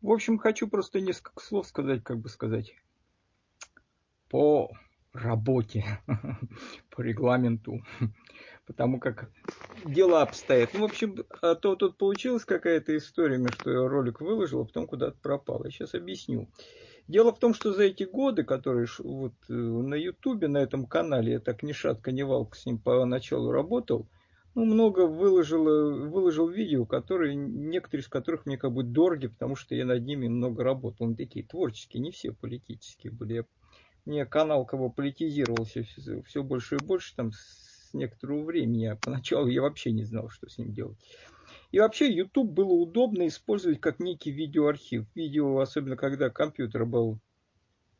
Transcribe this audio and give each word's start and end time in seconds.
В 0.00 0.12
общем, 0.12 0.38
хочу 0.38 0.68
просто 0.68 1.00
несколько 1.00 1.42
слов 1.42 1.66
сказать, 1.66 2.04
как 2.04 2.18
бы 2.18 2.28
сказать, 2.28 2.74
по 4.28 4.70
работе, 5.12 5.84
по 6.90 7.00
регламенту, 7.00 7.80
потому 8.66 9.00
как 9.00 9.30
дела 9.84 10.22
обстоят. 10.22 10.70
Ну, 10.74 10.80
в 10.80 10.84
общем, 10.84 11.16
а 11.42 11.54
то 11.56 11.74
тут 11.74 11.98
получилась 11.98 12.44
какая-то 12.44 12.96
история, 12.96 13.44
что 13.60 13.70
я 13.70 13.88
ролик 13.88 14.20
выложил, 14.20 14.60
а 14.60 14.64
потом 14.64 14.86
куда-то 14.86 15.18
пропал. 15.20 15.64
Я 15.64 15.70
сейчас 15.70 15.94
объясню. 15.94 16.48
Дело 17.08 17.32
в 17.32 17.38
том, 17.38 17.54
что 17.54 17.72
за 17.72 17.84
эти 17.84 18.04
годы, 18.04 18.44
которые 18.44 18.86
вот 18.98 19.32
э, 19.48 19.52
на 19.52 19.94
Ютубе, 19.94 20.46
на 20.46 20.58
этом 20.58 20.86
канале, 20.86 21.32
я 21.32 21.40
так 21.40 21.62
ни 21.62 21.72
шатка, 21.72 22.12
ни 22.12 22.22
валка 22.22 22.56
с 22.56 22.66
ним 22.66 22.78
поначалу 22.78 23.50
работал, 23.50 24.06
ну, 24.58 24.64
много 24.64 25.06
выложил, 25.06 25.64
выложил 26.08 26.48
видео, 26.48 26.84
которые, 26.84 27.36
некоторые 27.36 28.02
из 28.02 28.08
которых 28.08 28.44
мне 28.44 28.58
как 28.58 28.72
бы 28.72 28.82
дороги, 28.82 29.28
потому 29.28 29.54
что 29.54 29.76
я 29.76 29.84
над 29.84 30.04
ними 30.04 30.26
много 30.26 30.64
работал. 30.64 31.06
Они 31.06 31.14
такие 31.14 31.46
творческие, 31.46 32.02
не 32.02 32.10
все 32.10 32.32
политические 32.32 33.12
были. 33.12 33.34
Я, 33.34 33.44
мне 34.04 34.26
канал 34.26 34.68
бы 34.70 34.90
политизировался 34.90 35.84
все, 35.84 36.22
все 36.22 36.42
больше 36.42 36.74
и 36.74 36.84
больше 36.84 37.14
там 37.14 37.30
с 37.30 37.90
некоторого 37.92 38.44
времени. 38.44 38.86
А 38.86 38.96
поначалу 38.96 39.46
я 39.46 39.62
вообще 39.62 39.92
не 39.92 40.02
знал, 40.02 40.28
что 40.28 40.48
с 40.48 40.58
ним 40.58 40.72
делать. 40.72 40.98
И 41.70 41.78
вообще 41.78 42.12
YouTube 42.12 42.50
было 42.50 42.72
удобно 42.72 43.28
использовать 43.28 43.80
как 43.80 44.00
некий 44.00 44.32
видеоархив. 44.32 45.06
Видео, 45.14 45.60
особенно 45.60 45.96
когда 45.96 46.30
компьютер 46.30 46.84
был 46.84 47.20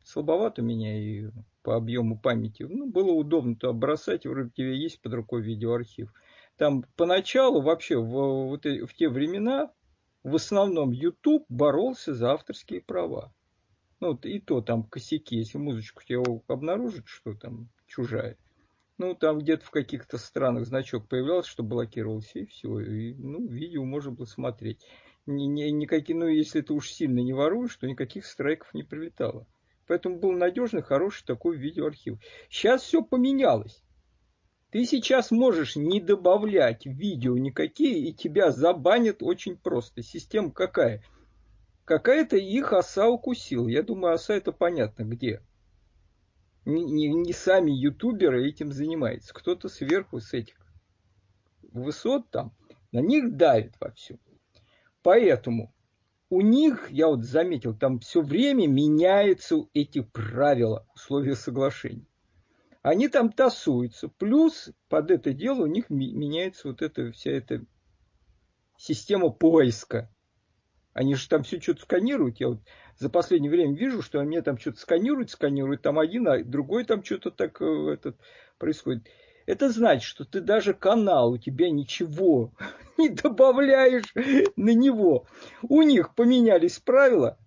слабоват 0.03 0.59
у 0.59 0.63
меня 0.63 0.97
и 0.97 1.29
по 1.61 1.75
объему 1.75 2.17
памяти, 2.17 2.63
ну, 2.63 2.89
было 2.89 3.11
удобно 3.11 3.55
туда 3.55 3.71
бросать, 3.73 4.25
вроде 4.25 4.47
у 4.47 4.51
тебя 4.51 4.73
есть 4.73 5.01
под 5.01 5.13
рукой 5.13 5.41
видеоархив. 5.41 6.11
Там 6.59 6.83
поначалу 6.97 7.61
вообще 7.61 7.95
в, 7.95 8.49
вот, 8.49 8.65
в 8.65 8.93
те 8.93 9.07
времена 9.07 9.71
в 10.23 10.35
основном 10.35 10.91
YouTube 10.91 11.45
боролся 11.47 12.13
за 12.13 12.33
авторские 12.33 12.81
права. 12.81 13.33
Ну, 14.01 14.09
вот 14.09 14.25
и 14.25 14.41
то 14.41 14.59
там 14.59 14.83
косяки, 14.83 15.37
если 15.37 15.57
музычку 15.57 16.03
тебе 16.03 16.21
обнаружит, 16.47 17.07
что 17.07 17.33
там 17.33 17.69
чужая. 17.87 18.35
Ну, 18.97 19.15
там 19.15 19.39
где-то 19.39 19.65
в 19.65 19.71
каких-то 19.71 20.17
странах 20.17 20.65
значок 20.65 21.07
появлялся, 21.07 21.49
что 21.49 21.63
блокировался, 21.63 22.39
и 22.39 22.45
все. 22.45 22.81
И, 22.81 23.13
ну, 23.13 23.47
видео 23.47 23.85
можно 23.85 24.11
было 24.11 24.25
смотреть. 24.25 24.85
Ни, 25.25 25.45
ни, 25.45 25.63
никакие, 25.69 26.19
ну, 26.19 26.27
если 26.27 26.59
ты 26.59 26.73
уж 26.73 26.91
сильно 26.91 27.19
не 27.19 27.31
воруешь, 27.31 27.77
то 27.77 27.87
никаких 27.87 28.25
страйков 28.25 28.73
не 28.73 28.83
прилетало. 28.83 29.47
Поэтому 29.87 30.19
был 30.19 30.33
надежный, 30.33 30.81
хороший 30.81 31.23
такой 31.25 31.55
видеоархив. 31.55 32.19
Сейчас 32.49 32.83
все 32.83 33.01
поменялось. 33.01 33.81
Ты 34.71 34.85
сейчас 34.85 35.31
можешь 35.31 35.75
не 35.75 35.99
добавлять 35.99 36.85
видео 36.85 37.35
никакие, 37.37 38.07
и 38.07 38.13
тебя 38.13 38.51
забанят 38.51 39.23
очень 39.23 39.57
просто. 39.57 40.03
Система 40.03 40.51
какая? 40.51 41.03
Какая-то 41.85 42.37
их 42.37 42.71
оса 42.71 43.09
укусила. 43.09 43.67
Я 43.67 43.81
думаю, 43.81 44.13
оса 44.13 44.35
это 44.35 44.51
понятно 44.51 45.03
где. 45.03 45.41
Не, 46.65 46.83
не, 46.83 47.07
не 47.07 47.33
сами 47.33 47.71
ютуберы 47.71 48.47
этим 48.47 48.71
занимаются. 48.71 49.33
Кто-то 49.33 49.69
сверху 49.69 50.19
с 50.19 50.33
этих 50.33 50.55
высот 51.71 52.29
там 52.29 52.55
на 52.91 52.99
них 52.99 53.35
давит 53.37 53.73
вовсю. 53.79 54.19
Поэтому 55.01 55.73
у 56.29 56.41
них, 56.41 56.91
я 56.91 57.07
вот 57.07 57.23
заметил, 57.23 57.75
там 57.75 57.97
все 57.99 58.21
время 58.21 58.67
меняются 58.67 59.65
эти 59.73 60.01
правила, 60.01 60.85
условия 60.93 61.35
соглашения 61.35 62.08
они 62.81 63.09
там 63.09 63.31
тасуются. 63.31 64.07
Плюс 64.07 64.71
под 64.87 65.11
это 65.11 65.33
дело 65.33 65.63
у 65.63 65.67
них 65.67 65.89
меняется 65.89 66.69
вот 66.69 66.81
эта 66.81 67.11
вся 67.11 67.31
эта 67.31 67.65
система 68.77 69.29
поиска. 69.29 70.09
Они 70.93 71.15
же 71.15 71.27
там 71.29 71.43
все 71.43 71.61
что-то 71.61 71.83
сканируют. 71.83 72.39
Я 72.39 72.49
вот 72.49 72.61
за 72.97 73.09
последнее 73.09 73.51
время 73.51 73.75
вижу, 73.75 74.01
что 74.01 74.19
они 74.19 74.41
там 74.41 74.57
что-то 74.57 74.79
сканируют, 74.79 75.29
сканируют 75.29 75.81
там 75.81 75.99
один, 75.99 76.27
а 76.27 76.43
другой 76.43 76.85
там 76.85 77.03
что-то 77.03 77.31
так 77.31 77.61
э, 77.61 77.91
этот, 77.93 78.17
происходит. 78.57 79.07
Это 79.45 79.69
значит, 79.71 80.03
что 80.03 80.25
ты 80.25 80.41
даже 80.41 80.73
канал, 80.73 81.31
у 81.31 81.37
тебя 81.37 81.69
ничего 81.69 82.53
не 82.97 83.09
добавляешь 83.09 84.13
на 84.55 84.73
него. 84.73 85.25
У 85.61 85.81
них 85.81 86.15
поменялись 86.15 86.79
правила, 86.79 87.37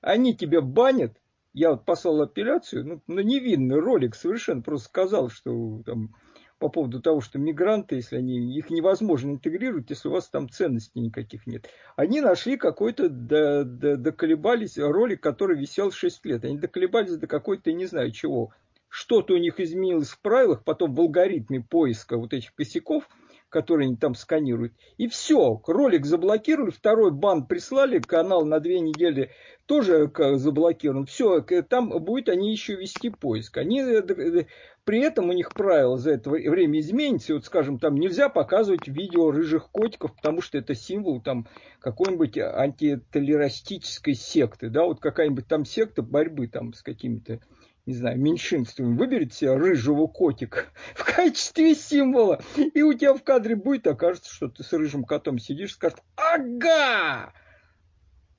они 0.00 0.36
тебя 0.36 0.60
банят, 0.60 1.16
я 1.52 1.70
вот 1.70 1.84
послал 1.84 2.22
апелляцию, 2.22 2.86
ну, 2.86 3.02
на 3.06 3.20
невинный 3.20 3.78
ролик 3.78 4.14
совершенно 4.14 4.62
просто 4.62 4.88
сказал, 4.88 5.28
что 5.28 5.82
там 5.84 6.14
по 6.58 6.68
поводу 6.68 7.02
того, 7.02 7.20
что 7.20 7.38
мигранты, 7.38 7.96
если 7.96 8.16
они, 8.16 8.56
их 8.56 8.70
невозможно 8.70 9.32
интегрировать, 9.32 9.90
если 9.90 10.08
у 10.08 10.12
вас 10.12 10.28
там 10.28 10.48
ценностей 10.48 11.00
никаких 11.00 11.46
нет. 11.46 11.68
Они 11.96 12.20
нашли 12.20 12.56
какой-то, 12.56 13.08
до, 13.08 13.64
до, 13.64 13.96
доколебались, 13.96 14.78
ролик, 14.78 15.20
который 15.20 15.58
висел 15.58 15.90
6 15.90 16.24
лет. 16.24 16.44
Они 16.44 16.58
доколебались 16.58 17.16
до 17.16 17.26
какой-то, 17.26 17.72
не 17.72 17.86
знаю 17.86 18.12
чего. 18.12 18.52
Что-то 18.88 19.34
у 19.34 19.38
них 19.38 19.58
изменилось 19.58 20.10
в 20.10 20.20
правилах, 20.20 20.62
потом 20.62 20.94
в 20.94 21.00
алгоритме 21.00 21.62
поиска 21.68 22.16
вот 22.16 22.32
этих 22.32 22.54
косяков– 22.54 23.08
которые 23.52 23.86
они 23.88 23.96
там 23.96 24.14
сканируют. 24.14 24.72
И 24.96 25.06
все, 25.06 25.60
ролик 25.66 26.06
заблокировали, 26.06 26.70
второй 26.70 27.12
бан 27.12 27.46
прислали, 27.46 28.00
канал 28.00 28.46
на 28.46 28.58
две 28.60 28.80
недели 28.80 29.30
тоже 29.66 30.10
заблокирован. 30.16 31.04
Все, 31.04 31.42
там 31.42 31.90
будет 32.02 32.30
они 32.30 32.50
еще 32.50 32.74
вести 32.74 33.10
поиск. 33.10 33.58
Они, 33.58 33.80
э, 33.80 34.46
при 34.84 35.00
этом 35.00 35.28
у 35.28 35.32
них 35.32 35.52
правила 35.52 35.98
за 35.98 36.12
это 36.12 36.30
время 36.30 36.80
изменится. 36.80 37.34
Вот, 37.34 37.44
скажем, 37.44 37.78
там 37.78 37.94
нельзя 37.94 38.30
показывать 38.30 38.88
видео 38.88 39.30
рыжих 39.30 39.70
котиков, 39.70 40.16
потому 40.16 40.40
что 40.40 40.56
это 40.56 40.74
символ 40.74 41.20
там 41.20 41.46
какой-нибудь 41.78 42.38
антитолерастической 42.38 44.14
секты. 44.14 44.70
Да, 44.70 44.84
вот 44.84 44.98
какая-нибудь 44.98 45.46
там 45.46 45.66
секта 45.66 46.02
борьбы 46.02 46.48
там 46.48 46.72
с 46.72 46.82
какими-то 46.82 47.40
не 47.84 47.94
знаю, 47.94 48.18
меньшинством, 48.18 48.96
выберет 48.96 49.34
себе 49.34 49.54
рыжего 49.56 50.06
котика 50.06 50.66
в 50.94 51.04
качестве 51.04 51.74
символа, 51.74 52.40
и 52.56 52.82
у 52.82 52.92
тебя 52.94 53.14
в 53.14 53.22
кадре 53.22 53.56
будет, 53.56 53.86
окажется, 53.86 54.32
что 54.32 54.48
ты 54.48 54.62
с 54.62 54.72
рыжим 54.72 55.04
котом 55.04 55.38
сидишь, 55.38 55.74
скажет 55.74 56.02
«Ага!» 56.16 57.32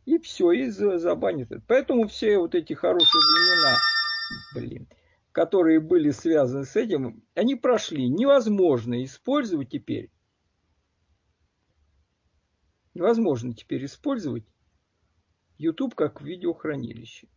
И 0.06 0.18
все, 0.20 0.52
и 0.52 0.70
забанит 0.70 1.52
это. 1.52 1.64
Поэтому 1.66 2.08
все 2.08 2.38
вот 2.38 2.56
эти 2.56 2.74
хорошие 2.74 3.22
времена, 3.22 3.78
блин, 4.54 4.88
которые 5.32 5.80
были 5.80 6.12
связаны 6.12 6.66
с 6.66 6.76
этим, 6.76 7.24
они 7.36 7.56
прошли. 7.56 8.10
Невозможно 8.10 9.02
использовать 9.06 9.70
теперь. 9.70 10.12
Невозможно 12.94 13.54
теперь 13.54 13.86
использовать 13.86 14.44
YouTube 15.58 15.96
как 15.96 16.22
видеохранилище. 16.22 17.30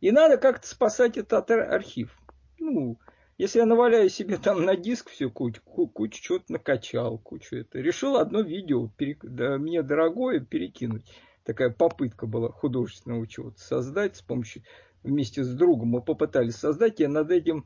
И 0.00 0.10
надо 0.12 0.38
как-то 0.38 0.66
спасать 0.66 1.18
этот 1.18 1.50
архив. 1.50 2.16
Ну, 2.58 2.98
если 3.38 3.58
я 3.58 3.66
наваляю 3.66 4.08
себе 4.08 4.36
там 4.36 4.64
на 4.64 4.76
диск 4.76 5.10
все 5.10 5.30
кучу, 5.30 5.62
кучу 5.62 6.22
чего-то 6.22 6.52
накачал, 6.52 7.18
кучу 7.18 7.56
это. 7.56 7.78
Решил 7.78 8.16
одно 8.16 8.40
видео, 8.40 8.88
перек... 8.88 9.24
да, 9.24 9.58
мне 9.58 9.82
дорогое, 9.82 10.40
перекинуть. 10.40 11.04
Такая 11.44 11.70
попытка 11.70 12.26
была 12.26 12.50
художественного 12.50 13.26
чего-то 13.26 13.58
создать 13.58 14.16
с 14.16 14.22
помощью, 14.22 14.62
вместе 15.02 15.42
с 15.42 15.54
другом 15.54 15.88
мы 15.88 16.02
попытались 16.02 16.56
создать. 16.56 17.00
Я 17.00 17.08
над 17.08 17.30
этим 17.30 17.64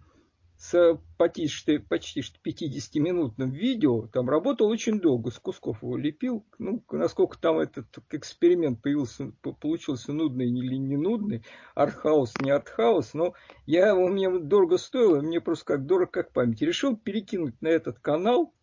с 0.57 0.99
почти, 1.19 1.79
почти 1.79 2.21
50-минутным 2.21 3.51
видео, 3.51 4.07
там 4.07 4.29
работал 4.31 4.69
очень 4.69 5.01
долго, 5.01 5.31
с 5.31 5.39
кусков 5.39 5.83
его 5.83 5.97
лепил. 5.97 6.47
Ну, 6.59 6.83
насколько 6.91 7.39
там 7.39 7.59
этот 7.59 7.87
эксперимент 8.11 8.81
появился, 8.81 9.33
получился 9.61 10.13
нудный 10.13 10.47
или 10.47 10.77
не 10.77 10.97
нудный, 10.97 11.45
артхаус, 11.75 12.35
не 12.41 12.51
артхаус, 12.51 13.15
но 13.15 13.35
я, 13.67 13.95
у 13.95 14.09
меня 14.09 14.31
дорого 14.39 14.79
стоило, 14.79 15.21
мне 15.21 15.41
просто 15.41 15.65
как 15.65 15.87
дорого, 15.87 16.11
как 16.11 16.33
память. 16.33 16.63
Решил 16.63 16.97
перекинуть 16.97 17.61
на 17.61 17.69
этот 17.69 17.99
канал, 17.99 18.55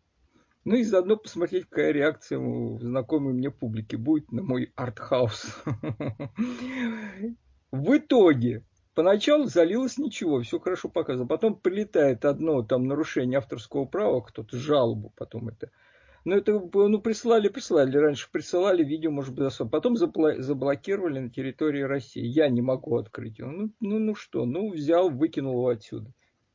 ну 0.63 0.75
и 0.75 0.83
заодно 0.83 1.17
посмотреть, 1.17 1.65
какая 1.65 1.91
реакция 1.91 2.37
у 2.39 2.79
знакомой 2.79 3.33
мне 3.33 3.49
публики 3.49 3.95
будет 3.95 4.31
на 4.31 4.43
мой 4.43 4.71
артхаус. 4.75 5.63
В 7.71 7.97
итоге 7.97 8.63
Поначалу 8.93 9.45
залилось 9.45 9.97
ничего, 9.97 10.41
все 10.41 10.59
хорошо 10.59 10.89
показано. 10.89 11.27
Потом 11.27 11.55
прилетает 11.55 12.25
одно 12.25 12.61
там 12.61 12.87
нарушение 12.87 13.37
авторского 13.37 13.85
права, 13.85 14.21
кто-то 14.21 14.57
жалобу 14.57 15.13
потом 15.15 15.47
это. 15.47 15.71
Но 16.23 16.35
это, 16.35 16.51
ну, 16.73 17.01
прислали, 17.01 17.47
прислали. 17.47 17.97
Раньше 17.97 18.29
присылали 18.31 18.83
видео, 18.83 19.09
может 19.09 19.33
быть, 19.33 19.45
особо. 19.45 19.71
Потом 19.71 19.95
заблокировали 19.95 21.19
на 21.19 21.29
территории 21.29 21.81
России. 21.81 22.23
Я 22.23 22.49
не 22.49 22.61
могу 22.61 22.97
открыть 22.97 23.39
его. 23.39 23.49
Ну, 23.49 23.71
ну, 23.79 23.97
ну 23.97 24.13
что, 24.13 24.45
ну, 24.45 24.71
взял, 24.71 25.09
выкинул 25.09 25.53
его 25.53 25.69
отсюда. 25.69 26.11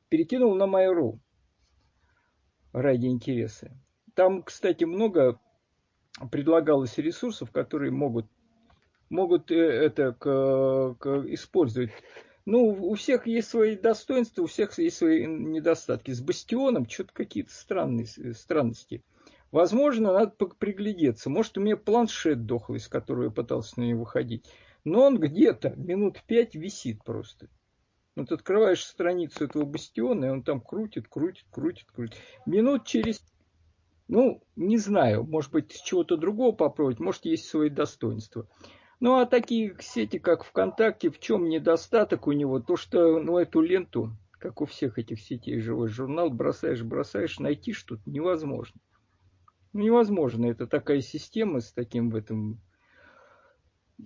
Перекинул 0.08 0.54
на 0.54 0.64
Mail.ru 0.64 1.18
ради 2.72 3.06
интереса. 3.06 3.72
Там, 4.14 4.42
кстати, 4.42 4.84
много 4.84 5.40
предлагалось 6.30 6.96
ресурсов, 6.98 7.50
которые 7.50 7.90
могут 7.90 8.26
могут 9.08 9.50
э, 9.50 9.56
это 9.56 10.12
к, 10.12 10.96
к, 10.98 11.24
использовать. 11.28 11.90
Ну, 12.46 12.68
у 12.68 12.94
всех 12.94 13.26
есть 13.26 13.48
свои 13.48 13.76
достоинства, 13.76 14.42
у 14.42 14.46
всех 14.46 14.78
есть 14.78 14.96
свои 14.96 15.26
недостатки. 15.26 16.12
С 16.12 16.20
бастионом 16.20 16.88
что-то 16.88 17.12
какие-то 17.12 17.52
странные 17.52 18.06
странности. 18.34 19.02
Возможно, 19.50 20.12
надо 20.12 20.30
приглядеться. 20.30 21.28
Может, 21.28 21.58
у 21.58 21.60
меня 21.60 21.76
планшет 21.76 22.46
дохлый, 22.46 22.78
с 22.78 22.86
которого 22.86 23.24
я 23.24 23.30
пытался 23.30 23.80
на 23.80 23.84
него 23.84 24.00
выходить. 24.00 24.46
Но 24.84 25.02
он 25.06 25.18
где-то 25.18 25.70
минут 25.76 26.22
пять 26.28 26.54
висит 26.54 27.02
просто. 27.04 27.48
Вот 28.14 28.30
открываешь 28.30 28.84
страницу 28.84 29.44
этого 29.44 29.64
бастиона, 29.64 30.26
и 30.26 30.28
он 30.28 30.44
там 30.44 30.60
крутит, 30.60 31.08
крутит, 31.08 31.46
крутит, 31.50 31.90
крутит. 31.90 32.16
Минут 32.46 32.86
через, 32.86 33.22
ну, 34.06 34.40
не 34.54 34.78
знаю, 34.78 35.24
может 35.24 35.50
быть, 35.50 35.82
чего-то 35.82 36.16
другого 36.16 36.52
попробовать, 36.52 37.00
может, 37.00 37.24
есть 37.24 37.46
свои 37.46 37.70
достоинства. 37.70 38.48
Ну, 38.98 39.18
а 39.18 39.26
такие 39.26 39.76
сети, 39.80 40.18
как 40.18 40.44
ВКонтакте, 40.44 41.10
в 41.10 41.18
чем 41.18 41.48
недостаток 41.48 42.26
у 42.26 42.32
него? 42.32 42.60
То, 42.60 42.76
что, 42.76 43.20
ну, 43.20 43.38
эту 43.38 43.60
ленту, 43.60 44.16
как 44.38 44.60
у 44.60 44.66
всех 44.66 44.98
этих 44.98 45.20
сетей 45.20 45.60
живой 45.60 45.88
журнал, 45.88 46.30
бросаешь, 46.30 46.82
бросаешь, 46.82 47.38
найти 47.38 47.72
что-то 47.72 48.02
невозможно. 48.06 48.80
Ну, 49.72 49.80
невозможно. 49.80 50.46
Это 50.46 50.66
такая 50.66 51.02
система 51.02 51.60
с 51.60 51.72
таким 51.72 52.10
в 52.10 52.16
этом 52.16 52.60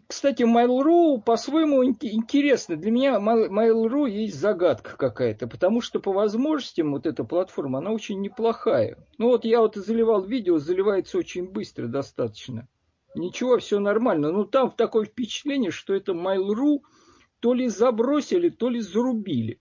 кстати, 0.06 0.44
Mail.ru 0.44 1.20
по-своему 1.20 1.84
интересно. 1.84 2.76
Для 2.76 2.92
меня 2.92 3.18
Mail.ru 3.18 4.08
есть 4.08 4.38
загадка 4.38 4.96
какая-то, 4.96 5.48
потому 5.48 5.80
что 5.80 5.98
по 5.98 6.12
возможностям 6.12 6.92
вот 6.92 7.06
эта 7.06 7.24
платформа, 7.24 7.78
она 7.78 7.90
очень 7.90 8.20
неплохая. 8.20 9.04
Ну 9.18 9.28
вот 9.28 9.44
я 9.44 9.60
вот 9.60 9.74
заливал 9.74 10.22
видео, 10.22 10.58
заливается 10.58 11.18
очень 11.18 11.50
быстро 11.50 11.88
достаточно. 11.88 12.68
Ничего, 13.14 13.58
все 13.58 13.80
нормально. 13.80 14.30
Но 14.32 14.44
там 14.44 14.70
такое 14.70 15.04
впечатление, 15.04 15.70
что 15.70 15.94
это 15.94 16.12
Mail.ru 16.12 16.80
то 17.40 17.54
ли 17.54 17.68
забросили, 17.68 18.50
то 18.50 18.68
ли 18.68 18.80
зарубили. 18.80 19.60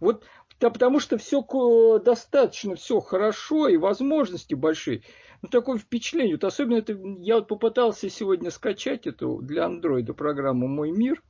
Вот 0.00 0.24
да, 0.60 0.70
потому 0.70 0.98
что 0.98 1.18
все 1.18 1.42
достаточно, 2.04 2.74
все 2.74 2.98
хорошо 3.00 3.68
и 3.68 3.76
возможности 3.76 4.54
большие 4.54 5.02
ну, 5.42 5.48
такое 5.48 5.78
впечатление. 5.78 6.34
Вот 6.34 6.44
особенно 6.44 6.78
это, 6.78 6.98
я 7.20 7.36
вот 7.36 7.48
попытался 7.48 8.10
сегодня 8.10 8.50
скачать 8.50 9.06
эту 9.06 9.40
для 9.40 9.66
андроида 9.66 10.14
программу 10.14 10.66
«Мой 10.66 10.90
мир», 10.90 11.22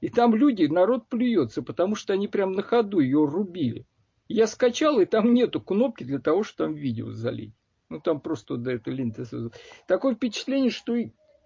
и 0.00 0.08
там 0.08 0.34
люди, 0.34 0.64
народ 0.64 1.08
плюется, 1.08 1.62
потому 1.62 1.94
что 1.94 2.12
они 2.12 2.28
прям 2.28 2.52
на 2.52 2.62
ходу 2.62 2.98
ее 2.98 3.24
рубили. 3.24 3.86
Я 4.28 4.46
скачал, 4.46 5.00
и 5.00 5.06
там 5.06 5.32
нету 5.32 5.60
кнопки 5.60 6.02
для 6.02 6.18
того, 6.18 6.42
чтобы 6.42 6.70
там 6.70 6.74
видео 6.74 7.12
залить. 7.12 7.54
Ну, 7.88 8.00
там 8.00 8.20
просто 8.20 8.56
до 8.56 8.72
этой 8.72 8.94
ленты. 8.94 9.24
Такое 9.86 10.14
впечатление, 10.14 10.70
что 10.70 10.94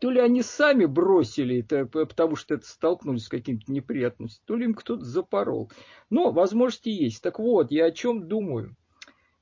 то 0.01 0.11
ли 0.11 0.21
они 0.21 0.43
сами 0.43 0.87
бросили 0.87 1.59
это, 1.61 1.85
потому 1.85 2.35
что 2.37 2.55
это 2.55 2.67
столкнулись 2.67 3.25
с 3.25 3.29
какими-то 3.29 3.71
неприятностями, 3.71 4.47
то 4.47 4.57
ли 4.57 4.65
им 4.65 4.75
кто-то 4.75 5.05
запорол. 5.05 5.71
Но 6.09 6.31
возможности 6.33 6.89
есть. 6.89 7.23
Так 7.23 7.39
вот, 7.39 7.71
я 7.71 7.85
о 7.85 7.91
чем 7.91 8.27
думаю. 8.27 8.75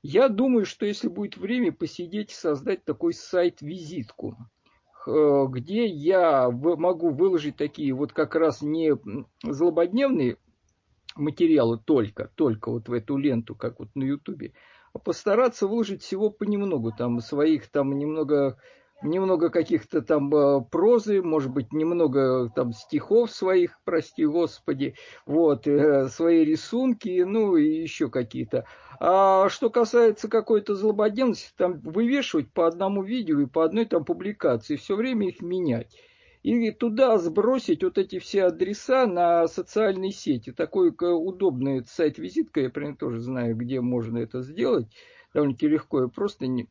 Я 0.01 0.27
думаю, 0.27 0.65
что 0.65 0.85
если 0.85 1.07
будет 1.07 1.37
время 1.37 1.71
посидеть 1.71 2.31
и 2.31 2.35
создать 2.35 2.83
такой 2.83 3.13
сайт-визитку, 3.13 4.37
где 5.05 5.85
я 5.85 6.49
могу 6.51 7.09
выложить 7.09 7.55
такие 7.55 7.93
вот 7.93 8.11
как 8.11 8.35
раз 8.35 8.61
не 8.61 8.93
злободневные 9.43 10.37
материалы 11.15 11.79
только, 11.79 12.29
только 12.35 12.69
вот 12.69 12.89
в 12.89 12.93
эту 12.93 13.15
ленту, 13.17 13.55
как 13.55 13.79
вот 13.79 13.89
на 13.95 14.03
Ютубе, 14.03 14.53
постараться 15.03 15.67
выложить 15.67 16.01
всего 16.01 16.29
понемногу, 16.29 16.91
там 16.91 17.19
своих 17.21 17.69
там 17.69 17.97
немного 17.97 18.57
немного 19.01 19.49
каких-то 19.49 20.01
там 20.01 20.33
э, 20.33 20.61
прозы, 20.69 21.21
может 21.21 21.51
быть, 21.51 21.71
немного 21.71 22.49
там 22.55 22.73
стихов 22.73 23.31
своих, 23.31 23.79
прости 23.85 24.25
господи, 24.25 24.95
вот, 25.25 25.67
э, 25.67 26.07
свои 26.09 26.43
рисунки, 26.43 27.23
ну 27.25 27.55
и 27.55 27.81
еще 27.81 28.09
какие-то. 28.09 28.65
А 28.99 29.47
что 29.49 29.69
касается 29.69 30.27
какой-то 30.27 30.75
злободневности, 30.75 31.51
там 31.55 31.79
вывешивать 31.79 32.51
по 32.51 32.67
одному 32.67 33.03
видео 33.03 33.39
и 33.39 33.45
по 33.45 33.63
одной 33.63 33.85
там 33.85 34.03
публикации, 34.03 34.75
все 34.75 34.95
время 34.95 35.29
их 35.29 35.41
менять. 35.41 35.95
И 36.41 36.71
туда 36.71 37.17
сбросить 37.17 37.83
вот 37.83 37.97
эти 37.97 38.19
все 38.19 38.45
адреса 38.45 39.05
на 39.05 39.47
социальные 39.47 40.11
сети. 40.11 40.51
Такой 40.51 40.93
удобный 40.97 41.83
сайт-визитка, 41.85 42.61
я 42.61 42.69
прям 42.69 42.95
тоже 42.95 43.19
знаю, 43.19 43.55
где 43.57 43.81
можно 43.81 44.17
это 44.19 44.41
сделать. 44.41 44.87
Довольно-таки 45.33 45.67
легко 45.67 46.05
и 46.05 46.09
просто 46.09 46.47
не, 46.47 46.69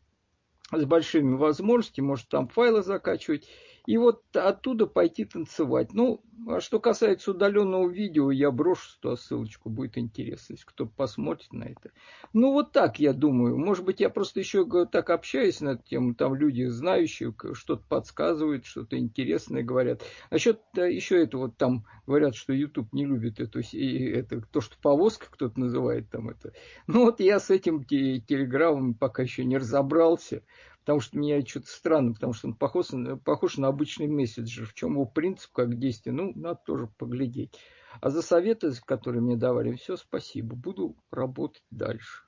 с 0.72 0.84
большими 0.84 1.36
возможностями, 1.36 2.06
может 2.06 2.28
там 2.28 2.48
файлы 2.48 2.82
закачивать, 2.82 3.48
и 3.88 3.96
вот 3.96 4.22
оттуда 4.36 4.86
пойти 4.86 5.24
танцевать. 5.24 5.94
Ну, 5.94 6.22
а 6.46 6.60
что 6.60 6.78
касается 6.78 7.30
удаленного 7.30 7.88
видео, 7.88 8.30
я 8.30 8.50
брошу 8.50 8.90
туда 9.00 9.16
ссылочку, 9.16 9.70
будет 9.70 9.96
интересно, 9.96 10.52
если 10.52 10.66
кто 10.66 10.84
посмотрит 10.84 11.54
на 11.54 11.64
это. 11.64 11.92
Ну, 12.34 12.52
вот 12.52 12.72
так 12.72 13.00
я 13.00 13.14
думаю. 13.14 13.56
Может 13.56 13.86
быть, 13.86 14.00
я 14.00 14.10
просто 14.10 14.40
еще 14.40 14.66
так 14.84 15.08
общаюсь 15.08 15.62
на 15.62 15.70
эту 15.70 15.84
тему, 15.84 16.14
там 16.14 16.34
люди 16.34 16.66
знающие, 16.66 17.34
что-то 17.54 17.82
подсказывают, 17.88 18.66
что-то 18.66 18.98
интересное 18.98 19.62
говорят. 19.62 20.02
Насчет 20.30 20.60
еще 20.74 21.22
этого, 21.22 21.46
вот 21.46 21.56
там 21.56 21.86
говорят, 22.06 22.34
что 22.34 22.52
YouTube 22.52 22.92
не 22.92 23.06
любит 23.06 23.40
эту, 23.40 23.60
это, 23.60 24.42
то, 24.42 24.60
что 24.60 24.76
повозка 24.82 25.28
кто-то 25.30 25.58
называет 25.58 26.10
там 26.10 26.28
это. 26.28 26.52
Ну, 26.86 27.06
вот 27.06 27.20
я 27.20 27.40
с 27.40 27.48
этим 27.48 27.84
телеграммом 27.84 28.92
пока 28.92 29.22
еще 29.22 29.46
не 29.46 29.56
разобрался 29.56 30.42
потому 30.88 31.00
что 31.00 31.18
мне 31.18 31.44
что-то 31.44 31.66
странно, 31.66 32.14
потому 32.14 32.32
что 32.32 32.48
он 32.48 32.54
похож, 32.54 32.86
похож 33.22 33.58
на 33.58 33.68
обычный 33.68 34.06
месседжер. 34.06 34.64
В 34.64 34.72
чем 34.72 34.92
его 34.92 35.04
принцип, 35.04 35.52
как 35.52 35.78
действие, 35.78 36.14
ну, 36.14 36.32
надо 36.34 36.60
тоже 36.64 36.86
поглядеть. 36.86 37.60
А 38.00 38.08
за 38.08 38.22
советы, 38.22 38.72
которые 38.86 39.20
мне 39.20 39.36
давали, 39.36 39.74
все, 39.74 39.98
спасибо. 39.98 40.56
Буду 40.56 40.96
работать 41.10 41.62
дальше. 41.70 42.22